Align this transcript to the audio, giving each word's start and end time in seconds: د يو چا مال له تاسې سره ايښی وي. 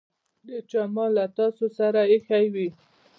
د 0.45 0.49
يو 0.55 0.61
چا 0.71 0.81
مال 0.95 1.11
له 1.17 1.25
تاسې 1.37 1.67
سره 1.77 1.99
ايښی 2.11 2.45
وي. 2.53 2.69